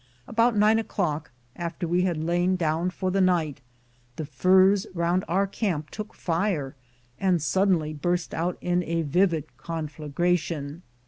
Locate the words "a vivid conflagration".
8.85-10.81